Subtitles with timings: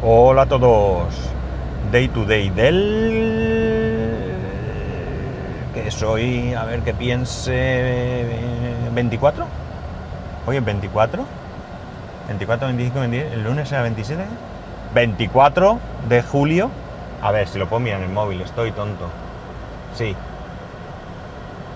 [0.00, 1.12] Hola a todos.
[1.90, 4.22] Day to day del...
[5.74, 8.24] Que soy, a ver que piense...
[8.94, 9.44] 24.
[10.46, 11.24] Hoy es 24.
[12.28, 13.32] 24, 25, 26.
[13.32, 14.22] El lunes era 27.
[14.94, 16.70] 24 de julio.
[17.20, 19.08] A ver si lo puedo mirar en el móvil, estoy tonto.
[19.96, 20.14] Sí.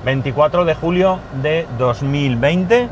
[0.04, 2.88] 24 de julio de 2020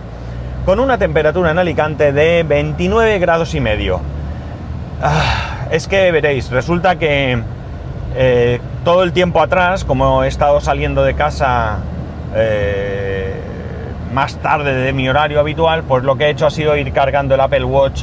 [0.66, 4.00] con una temperatura en Alicante de 29 grados y medio.
[5.02, 7.42] Ah, es que veréis, resulta que
[8.16, 11.78] eh, todo el tiempo atrás, como he estado saliendo de casa
[12.34, 13.32] eh,
[14.12, 17.34] más tarde de mi horario habitual, pues lo que he hecho ha sido ir cargando
[17.34, 18.02] el Apple Watch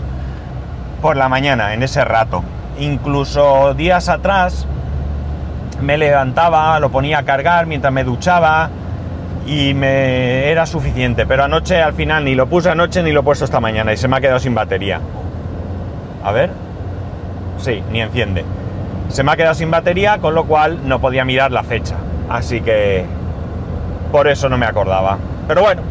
[1.01, 2.43] por la mañana, en ese rato.
[2.79, 4.65] Incluso días atrás
[5.79, 8.69] me levantaba, lo ponía a cargar mientras me duchaba
[9.45, 13.23] y me era suficiente, pero anoche al final ni lo puse anoche ni lo he
[13.23, 14.99] puesto esta mañana y se me ha quedado sin batería.
[16.23, 16.49] A ver,
[17.57, 18.43] sí, ni enciende.
[19.09, 21.95] Se me ha quedado sin batería, con lo cual no podía mirar la fecha.
[22.29, 23.05] Así que
[24.11, 25.17] por eso no me acordaba.
[25.47, 25.81] Pero bueno,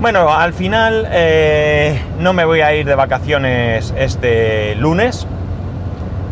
[0.00, 5.26] bueno, al final eh, no me voy a ir de vacaciones este lunes.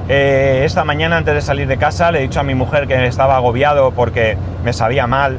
[0.08, 3.06] Eh, esta mañana antes de salir de casa le he dicho a mi mujer que
[3.06, 5.38] estaba agobiado porque me sabía mal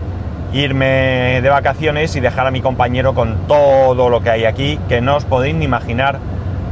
[0.53, 5.01] irme de vacaciones y dejar a mi compañero con todo lo que hay aquí, que
[5.01, 6.19] no os podéis ni imaginar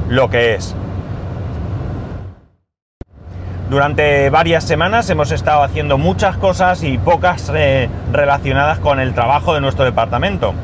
[0.08, 0.76] lo que es.
[3.70, 9.54] Durante varias semanas hemos estado haciendo muchas cosas y pocas eh, relacionadas con el trabajo
[9.54, 10.56] de nuestro departamento.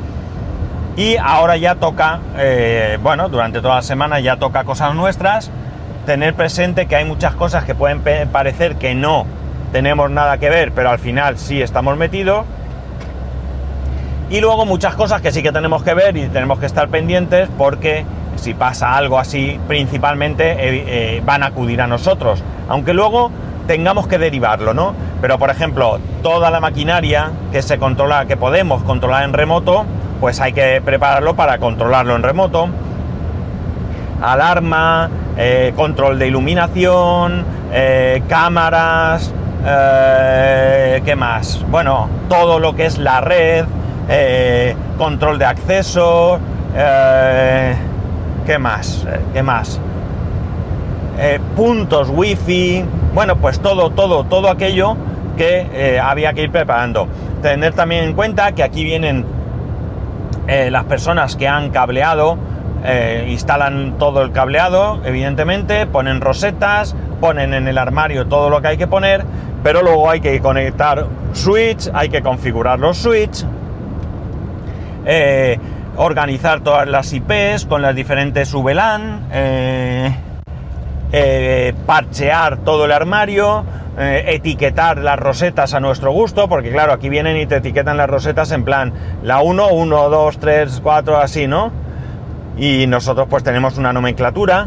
[0.96, 5.52] Y ahora ya toca, eh, bueno, durante toda la semana ya toca cosas nuestras,
[6.04, 9.24] tener presente que hay muchas cosas que pueden parecer que no
[9.70, 12.44] tenemos nada que ver, pero al final sí estamos metidos.
[14.30, 17.48] Y luego muchas cosas que sí que tenemos que ver y tenemos que estar pendientes
[17.56, 18.04] porque
[18.38, 22.42] si pasa algo así, principalmente eh, eh, van a acudir a nosotros.
[22.68, 23.30] Aunque luego
[23.66, 24.94] tengamos que derivarlo, ¿no?
[25.20, 29.84] Pero por ejemplo, toda la maquinaria que se controla, que podemos controlar en remoto,
[30.20, 32.68] pues hay que prepararlo para controlarlo en remoto.
[34.22, 37.44] Alarma, eh, control de iluminación,
[38.28, 39.32] cámaras,
[41.04, 41.64] ¿qué más?
[41.68, 43.66] Bueno, todo lo que es la red,
[44.96, 46.40] control de acceso,
[48.46, 49.04] ¿Qué más?
[49.32, 49.80] ¿Qué más?
[51.18, 54.96] Eh, puntos wifi, bueno, pues todo, todo, todo aquello
[55.36, 57.08] que eh, había que ir preparando.
[57.42, 59.24] Tener también en cuenta que aquí vienen
[60.46, 62.38] eh, las personas que han cableado,
[63.26, 68.76] instalan todo el cableado, evidentemente, ponen rosetas, ponen en el armario todo lo que hay
[68.76, 69.24] que poner,
[69.64, 73.44] pero luego hay que conectar switch, hay que configurar los switch
[75.96, 80.14] organizar todas las IPs con las diferentes VLAN, eh,
[81.12, 83.64] eh, parchear todo el armario,
[83.98, 88.10] eh, etiquetar las rosetas a nuestro gusto, porque claro, aquí vienen y te etiquetan las
[88.10, 88.92] rosetas en plan
[89.22, 91.72] la 1, 1, 2, 3, 4, así, ¿no?
[92.58, 94.66] Y nosotros pues tenemos una nomenclatura.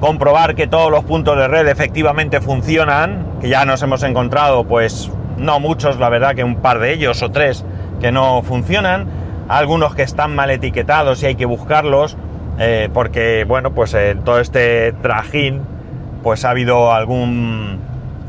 [0.00, 5.10] Comprobar que todos los puntos de red efectivamente funcionan, que ya nos hemos encontrado pues
[5.36, 7.64] no muchos, la verdad que un par de ellos o tres
[8.00, 9.06] que no funcionan,
[9.48, 12.16] algunos que están mal etiquetados y hay que buscarlos,
[12.58, 15.62] eh, porque bueno, pues en todo este trajín,
[16.22, 17.80] pues ha habido algún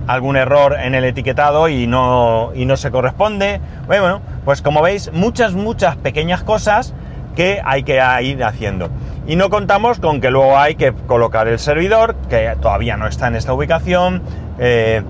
[0.07, 3.61] algún error en el etiquetado y no, y no se corresponde.
[3.87, 6.93] Bueno, pues como veis, muchas, muchas pequeñas cosas
[7.35, 8.89] que hay que ir haciendo.
[9.27, 13.27] Y no contamos con que luego hay que colocar el servidor, que todavía no está
[13.27, 14.21] en esta ubicación,
[14.59, 15.01] eh,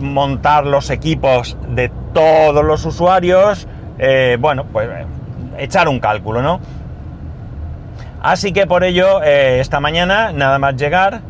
[0.00, 3.66] montar los equipos de todos los usuarios,
[3.98, 5.06] eh, bueno, pues eh,
[5.58, 6.60] echar un cálculo, ¿no?
[8.20, 11.20] Así que por ello, eh, esta mañana, nada más llegar,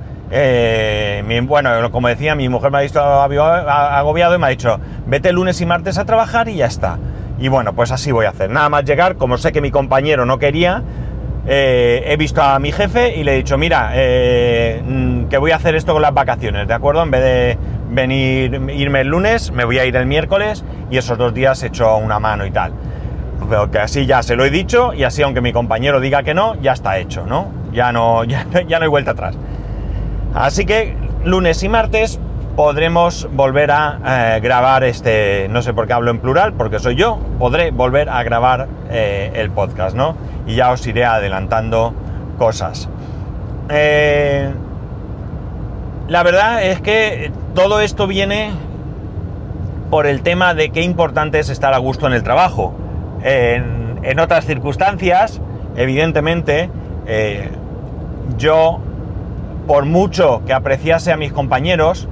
[1.44, 5.60] bueno, como decía, mi mujer me ha visto agobiado y me ha dicho, vete lunes
[5.60, 6.98] y martes a trabajar y ya está.
[7.38, 8.50] Y bueno, pues así voy a hacer.
[8.50, 10.82] Nada más llegar, como sé que mi compañero no quería,
[11.50, 15.74] he visto a mi jefe y le he dicho, mira, mm, que voy a hacer
[15.74, 17.02] esto con las vacaciones, ¿de acuerdo?
[17.02, 17.58] En vez de
[17.90, 21.96] venir, irme el lunes, me voy a ir el miércoles y esos dos días echo
[21.96, 22.72] una mano y tal.
[23.72, 26.60] Que así ya se lo he dicho y así aunque mi compañero diga que no,
[26.60, 27.50] ya está hecho, ¿no?
[27.72, 29.36] Ya no, ya, no hay vuelta atrás.
[30.34, 32.20] Así que lunes y martes
[32.58, 36.96] podremos volver a eh, grabar este, no sé por qué hablo en plural, porque soy
[36.96, 40.16] yo, podré volver a grabar eh, el podcast, ¿no?
[40.44, 41.94] Y ya os iré adelantando
[42.36, 42.88] cosas.
[43.68, 44.50] Eh,
[46.08, 48.50] la verdad es que todo esto viene
[49.88, 52.74] por el tema de qué importante es estar a gusto en el trabajo.
[53.22, 55.40] En, otras circunstancias,
[55.76, 56.70] evidentemente,
[58.36, 58.80] yo
[59.68, 62.08] por mucho que apreciase a mis compañeros,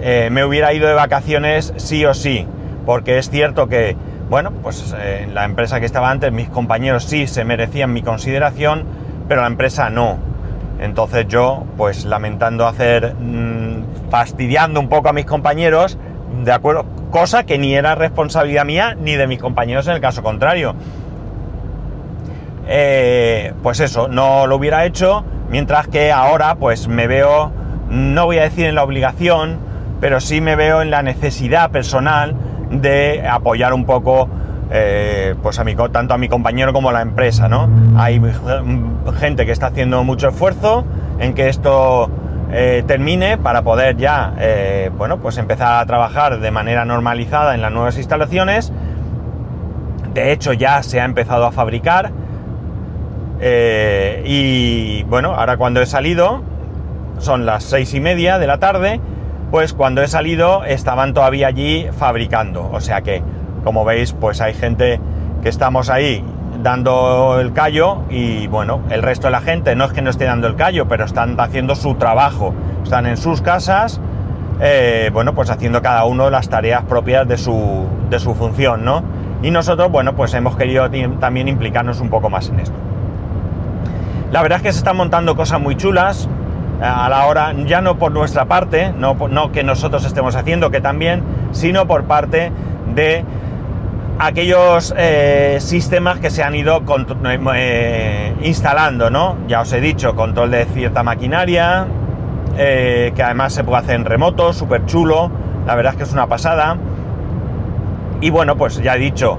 [0.00, 2.46] eh, me hubiera ido de vacaciones sí o sí,
[2.86, 3.96] porque es cierto que,
[4.30, 8.02] bueno, pues eh, en la empresa que estaba antes, mis compañeros sí se merecían mi
[8.02, 8.84] consideración,
[9.28, 10.18] pero la empresa no.
[10.80, 15.98] Entonces yo, pues lamentando hacer, mm, fastidiando un poco a mis compañeros,
[16.44, 20.22] de acuerdo, cosa que ni era responsabilidad mía ni de mis compañeros en el caso
[20.22, 20.74] contrario.
[22.68, 27.50] Eh, pues eso, no lo hubiera hecho, mientras que ahora pues me veo,
[27.88, 29.58] no voy a decir en la obligación,
[30.00, 32.34] pero sí me veo en la necesidad personal
[32.70, 34.28] de apoyar un poco
[34.70, 37.68] eh, pues a mi, tanto a mi compañero como a la empresa, ¿no?
[37.96, 38.20] Hay
[39.18, 40.84] gente que está haciendo mucho esfuerzo
[41.18, 42.10] en que esto
[42.52, 44.34] eh, termine para poder ya,
[44.96, 48.72] bueno, pues empezar a trabajar de manera normalizada en las nuevas instalaciones.
[50.14, 52.10] De hecho, ya se ha empezado a fabricar.
[53.40, 56.42] Eh, y bueno, ahora cuando he salido,
[57.18, 59.00] son las seis y media de la tarde,
[59.50, 62.68] pues cuando he salido estaban todavía allí fabricando.
[62.72, 63.22] O sea que,
[63.64, 65.00] como veis, pues hay gente
[65.42, 66.24] que estamos ahí
[66.62, 70.24] dando el callo y bueno, el resto de la gente no es que no esté
[70.24, 72.54] dando el callo, pero están haciendo su trabajo.
[72.82, 74.00] Están en sus casas,
[74.60, 79.02] eh, bueno, pues haciendo cada uno las tareas propias de su, de su función, ¿no?
[79.42, 80.90] Y nosotros, bueno, pues hemos querido
[81.20, 82.74] también implicarnos un poco más en esto.
[84.32, 86.28] La verdad es que se están montando cosas muy chulas
[86.80, 91.22] a la hora, ya no por nuestra parte, no, que nosotros estemos haciendo, que también,
[91.52, 92.52] sino por parte
[92.94, 93.24] de
[94.18, 96.82] aquellos eh, sistemas que se han ido
[97.54, 99.36] eh, instalando, ¿no?
[99.48, 101.86] Ya os he dicho, control de cierta maquinaria,
[102.56, 105.30] que además se puede hacer en remoto, súper chulo,
[105.66, 106.76] la verdad es que es una pasada.
[108.20, 109.38] Y bueno, pues ya he dicho,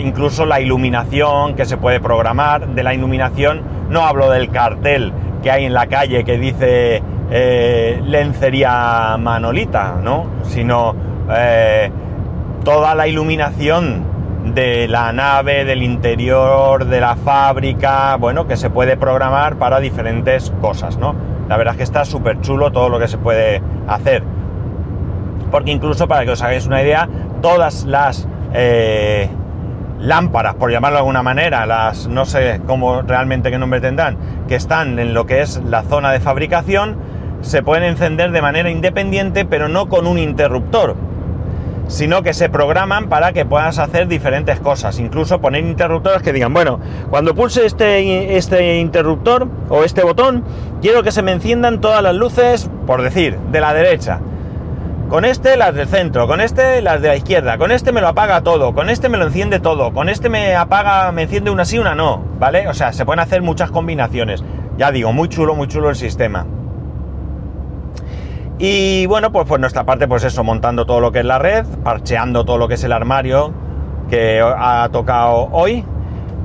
[0.00, 5.12] incluso la iluminación que se puede programar, de la iluminación no hablo del cartel
[5.42, 10.26] que hay en la calle que dice eh, lencería manolita, ¿no?
[10.42, 10.94] Sino
[11.30, 11.90] eh,
[12.64, 14.18] toda la iluminación
[14.54, 20.52] de la nave, del interior, de la fábrica, bueno, que se puede programar para diferentes
[20.60, 21.14] cosas, ¿no?
[21.48, 24.22] La verdad es que está súper chulo todo lo que se puede hacer.
[25.50, 27.08] Porque incluso para que os hagáis una idea,
[27.40, 29.28] todas las eh,
[29.98, 34.16] lámparas, por llamarlo de alguna manera, las no sé cómo realmente qué nombre tendrán,
[34.48, 36.96] que están en lo que es la zona de fabricación,
[37.40, 40.96] se pueden encender de manera independiente, pero no con un interruptor,
[41.88, 46.52] sino que se programan para que puedas hacer diferentes cosas, incluso poner interruptores que digan,
[46.52, 46.80] bueno,
[47.10, 50.44] cuando pulse este, este interruptor o este botón,
[50.80, 54.20] quiero que se me enciendan todas las luces, por decir, de la derecha
[55.08, 58.08] con este las del centro, con este las de la izquierda, con este me lo
[58.08, 61.64] apaga todo, con este me lo enciende todo, con este me apaga, me enciende una
[61.64, 62.68] sí, una no, ¿vale?
[62.68, 64.44] O sea, se pueden hacer muchas combinaciones.
[64.76, 66.46] Ya digo, muy chulo, muy chulo el sistema.
[68.58, 71.64] Y bueno, pues por nuestra parte, pues eso, montando todo lo que es la red,
[71.82, 73.52] parcheando todo lo que es el armario
[74.10, 75.84] que ha tocado hoy.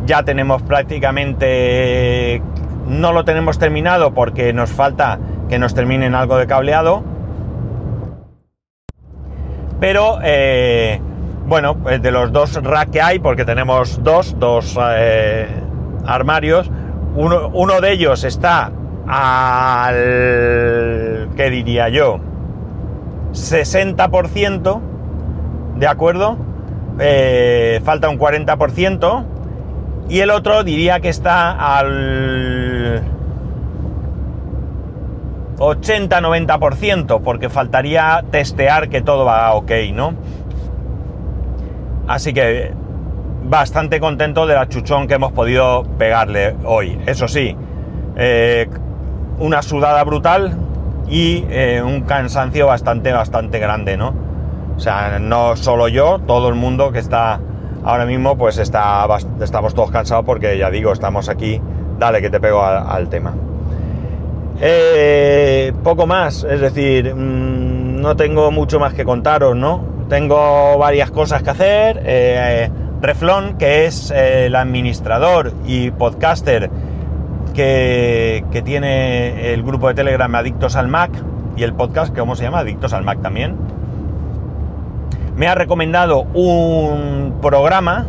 [0.05, 2.41] Ya tenemos prácticamente,
[2.87, 5.19] no lo tenemos terminado porque nos falta
[5.49, 7.12] que nos terminen algo de cableado
[9.83, 11.01] pero eh,
[11.45, 15.45] bueno, pues de los dos racks que hay, porque tenemos dos, dos eh,
[16.05, 16.71] armarios,
[17.15, 18.71] uno, de ellos está
[19.05, 22.21] al, ¿qué diría yo?
[23.33, 24.79] 60%,
[25.75, 26.37] ¿de acuerdo?
[26.99, 29.25] Eh, falta un 40%,
[30.07, 33.03] y el otro diría que está al
[35.57, 40.13] 80-90%, porque faltaría testear que todo va ok, ¿no?
[42.07, 42.73] Así que
[43.45, 46.99] bastante contento de la chuchón que hemos podido pegarle hoy.
[47.05, 47.55] Eso sí,
[48.15, 48.67] eh,
[49.39, 50.57] una sudada brutal
[51.07, 54.13] y eh, un cansancio bastante, bastante grande, ¿no?
[54.75, 57.39] O sea, no solo yo, todo el mundo que está
[57.83, 59.05] ahora mismo, pues está,
[59.41, 61.61] estamos todos cansados porque ya digo, estamos aquí,
[61.99, 63.33] dale que te pego al tema.
[64.59, 69.83] Eh, poco más, es decir, mm, no tengo mucho más que contaros, ¿no?
[70.09, 72.01] Tengo varias cosas que hacer.
[72.05, 72.69] Eh,
[73.01, 76.69] Reflon, que es eh, el administrador y podcaster
[77.53, 81.11] que, que, tiene el grupo de Telegram Adictos al Mac
[81.57, 82.59] y el podcast, ¿cómo se llama?
[82.59, 83.57] Adictos al Mac también.
[85.35, 88.05] Me ha recomendado un programa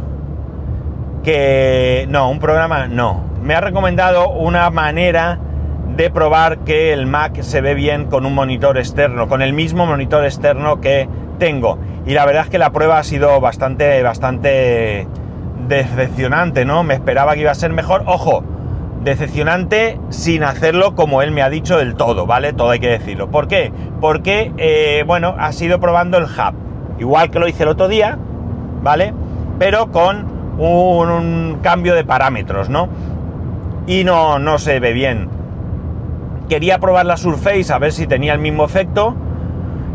[1.23, 2.07] que...
[2.09, 3.25] No, un programa no.
[3.43, 5.39] Me ha recomendado una manera
[5.97, 9.87] de probar que el Mac se ve bien con un monitor externo, con el mismo
[9.87, 11.09] monitor externo que
[11.39, 11.79] tengo.
[12.07, 15.07] Y la verdad es que la prueba ha sido bastante, bastante
[15.69, 16.83] decepcionante, ¿no?
[16.83, 18.03] Me esperaba que iba a ser mejor.
[18.07, 18.43] Ojo,
[19.05, 22.53] decepcionante sin hacerlo como él me ha dicho del todo, ¿vale?
[22.53, 23.31] Todo hay que decirlo.
[23.31, 23.73] ¿Por qué?
[24.01, 26.55] Porque, eh, bueno, ha sido probando el hub,
[26.99, 28.19] igual que lo hice el otro día,
[28.83, 29.15] ¿vale?
[29.59, 30.27] Pero con
[30.59, 32.89] un, cambio de parámetros, ¿no?
[33.87, 35.44] Y no, no se ve bien.
[36.49, 39.15] Quería probar la Surface a ver si tenía el mismo efecto,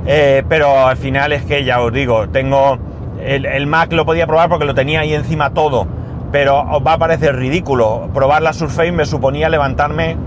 [0.06, 2.80] eh, pero al final es que ya os digo, tengo
[3.22, 5.88] el, Mac lo podía probar porque lo tenía ahí encima todo
[6.32, 8.10] pero os va a parecer ridículo.
[8.14, 10.18] Probar la Surface me suponía levantarme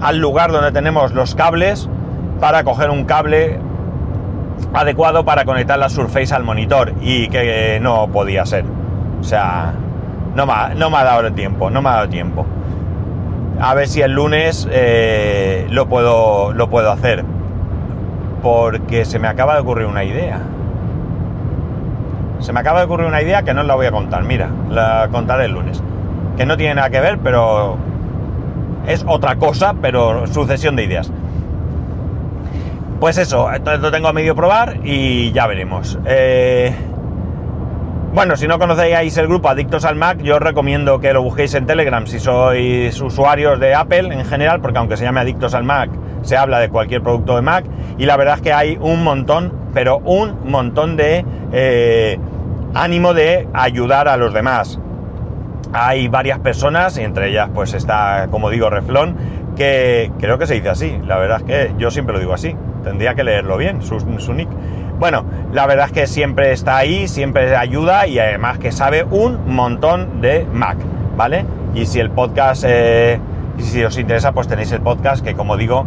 [0.00, 1.88] al lugar donde tenemos los cables
[2.40, 3.58] para coger un cable
[4.72, 8.64] adecuado para conectar la Surface al monitor y que no podía ser.
[9.20, 9.74] O sea,
[10.34, 12.46] no me, no me ha dado el tiempo, no me ha dado tiempo.
[13.60, 17.24] A ver si el lunes eh, lo, puedo, lo puedo hacer.
[18.42, 20.40] Porque se me acaba de ocurrir una idea.
[22.40, 24.50] Se me acaba de ocurrir una idea que no os la voy a contar, mira,
[24.70, 25.82] la contaré el lunes.
[26.36, 27.78] Que no tiene nada que ver, pero
[28.86, 31.10] es otra cosa, pero sucesión de ideas.
[33.00, 33.48] Pues eso,
[33.80, 35.98] lo tengo a medio probar y ya veremos.
[36.04, 36.74] Eh,
[38.14, 41.52] bueno, si no conocéis el grupo Adictos al Mac, yo os recomiendo que lo busquéis
[41.54, 45.64] en Telegram si sois usuarios de Apple en general, porque aunque se llame Adictos al
[45.64, 45.90] Mac,
[46.22, 47.64] se habla de cualquier producto de Mac.
[47.98, 52.20] Y la verdad es que hay un montón, pero un montón de eh,
[52.72, 54.78] ánimo de ayudar a los demás.
[55.72, 59.16] Hay varias personas, y entre ellas pues está, como digo, Reflón,
[59.54, 60.98] que creo que se dice así.
[61.06, 62.56] La verdad es que yo siempre lo digo así.
[62.82, 63.98] Tendría que leerlo bien, su,
[64.34, 64.48] nick.
[64.98, 69.54] Bueno, la verdad es que siempre está ahí, siempre ayuda y además que sabe un
[69.54, 70.76] montón de Mac,
[71.16, 71.46] ¿vale?
[71.74, 73.18] Y si el podcast, eh,
[73.58, 75.86] si os interesa, pues tenéis el podcast que como digo,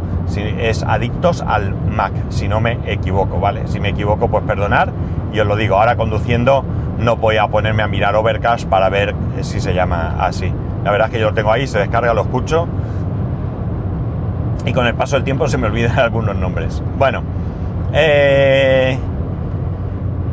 [0.60, 3.68] es Adictos al Mac, si no me equivoco, ¿vale?
[3.68, 4.92] Si me equivoco, pues perdonar
[5.32, 6.66] y os lo digo, ahora conduciendo
[7.00, 10.52] no voy a ponerme a mirar Overcast para ver si se llama así.
[10.84, 12.68] La verdad es que yo lo tengo ahí, se descarga, lo escucho
[14.68, 16.84] y con el paso del tiempo se me olvidan algunos nombres.
[16.98, 17.24] Bueno,
[17.94, 18.98] eh,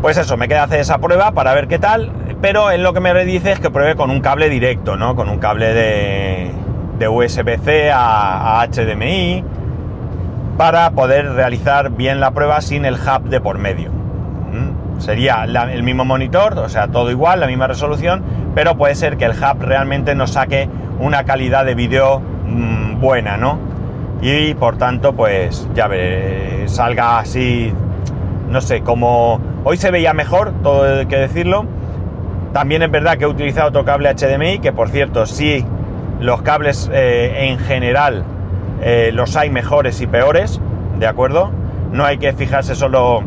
[0.02, 2.10] pues eso, me queda hacer esa prueba para ver qué tal,
[2.42, 5.14] pero en lo que me dice es que pruebe con un cable directo, ¿no?
[5.14, 6.50] Con un cable de,
[7.06, 9.44] USB-C a, HDMI
[10.56, 13.90] para poder realizar bien la prueba sin el hub de por medio.
[14.98, 18.22] Sería el mismo monitor, o sea, todo igual, la misma resolución,
[18.54, 20.68] pero puede ser que el hub realmente nos saque
[21.00, 23.73] una calidad de vídeo mm, buena, ¿no?
[24.24, 27.70] Y por tanto, pues ya ve, salga así,
[28.48, 31.66] no sé, como hoy se veía mejor, todo hay que decirlo.
[32.54, 35.62] También es verdad que he utilizado otro cable HDMI, que por cierto, sí,
[36.20, 38.24] los cables eh, en general
[38.80, 40.58] eh, los hay mejores y peores,
[40.98, 41.50] ¿de acuerdo?
[41.92, 43.22] No hay que fijarse solo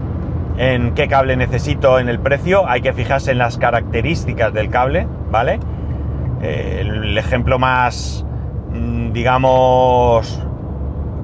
[0.57, 5.07] en qué cable necesito en el precio, hay que fijarse en las características del cable,
[5.29, 5.59] ¿vale?
[6.41, 8.25] Eh, el ejemplo más,
[8.71, 10.46] mm, digamos,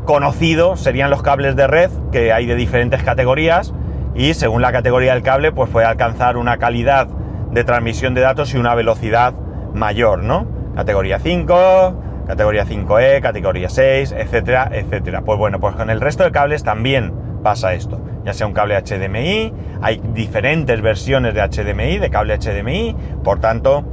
[0.03, 3.73] conocido serían los cables de red, que hay de diferentes categorías,
[4.15, 7.07] y según la categoría del cable, pues puede alcanzar una calidad
[7.51, 9.33] de transmisión de datos y una velocidad
[9.73, 10.47] mayor, ¿no?
[10.75, 15.21] Categoría 5, categoría 5E, categoría 6, etcétera, etcétera.
[15.21, 18.81] Pues bueno, pues con el resto de cables también pasa esto ya sea un cable
[18.81, 23.83] HDMI, hay diferentes versiones de HDMI, de cable HDMI, por tanto,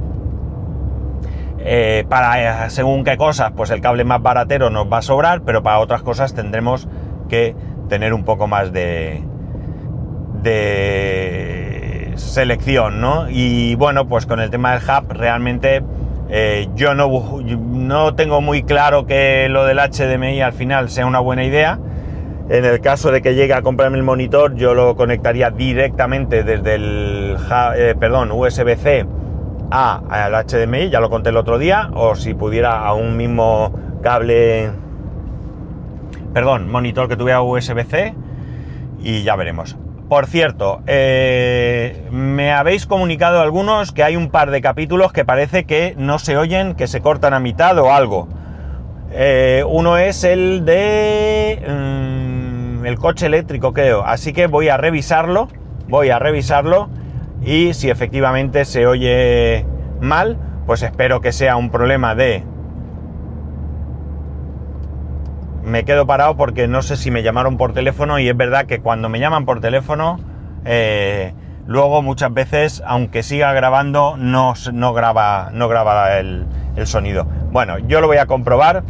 [1.63, 5.63] eh, para según qué cosas, pues el cable más baratero nos va a sobrar, pero
[5.63, 6.87] para otras cosas tendremos
[7.29, 7.55] que
[7.89, 9.23] tener un poco más de,
[10.41, 13.29] de selección, ¿no?
[13.29, 15.83] Y bueno, pues con el tema del hub realmente
[16.29, 21.19] eh, yo no, no tengo muy claro que lo del HDMI al final sea una
[21.19, 21.79] buena idea
[22.51, 26.75] en el caso de que llegue a comprarme el monitor, yo lo conectaría directamente desde
[26.75, 27.37] el
[27.77, 29.05] eh, perdón, USB-C
[29.71, 33.73] a, al HDMI, ya lo conté el otro día, o si pudiera a un mismo
[34.03, 34.71] cable,
[36.33, 38.13] perdón, monitor que tuviera USB-C,
[39.01, 39.77] y ya veremos.
[40.09, 45.63] Por cierto, eh, me habéis comunicado algunos que hay un par de capítulos que parece
[45.63, 48.27] que no se oyen, que se cortan a mitad o algo.
[49.13, 51.63] Eh, uno es el de...
[51.65, 54.03] Mm, el coche eléctrico creo.
[54.05, 55.47] Así que voy a revisarlo,
[55.87, 56.89] voy a revisarlo
[57.43, 59.65] y si efectivamente se oye
[59.99, 62.43] mal, pues espero que sea un problema de...
[65.63, 68.79] Me quedo parado porque no sé si me llamaron por teléfono y es verdad que
[68.79, 70.19] cuando me llaman por teléfono,
[70.65, 71.33] eh,
[71.67, 76.45] luego muchas veces, aunque siga grabando, no, no graba, no graba el,
[76.75, 77.27] el sonido.
[77.51, 78.83] Bueno, yo lo voy a comprobar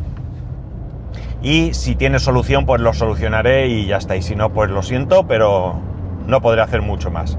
[1.41, 4.15] y si tiene solución pues lo solucionaré y ya está.
[4.15, 5.79] Y si no pues lo siento, pero
[6.27, 7.37] no podré hacer mucho más.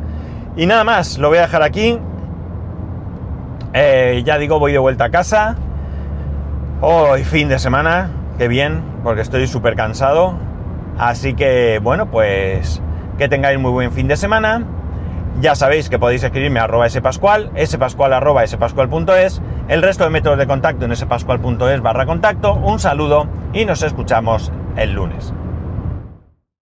[0.56, 1.98] Y nada más, lo voy a dejar aquí.
[3.72, 5.56] Eh, ya digo, voy de vuelta a casa.
[6.82, 10.34] Hoy fin de semana, qué bien, porque estoy súper cansado.
[10.98, 12.82] Así que bueno, pues
[13.16, 14.66] que tengáis muy buen fin de semana.
[15.40, 20.46] Ya sabéis que podéis escribirme a arroba spascual, spascual arroba el resto de métodos de
[20.46, 22.54] contacto en spascual.es barra contacto.
[22.54, 25.32] Un saludo y nos escuchamos el lunes.